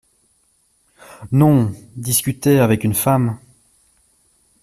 Non! 1.31 1.71
discuter 1.95 2.57
avec 2.59 2.83
une 2.83 2.95
femme… 2.95 3.37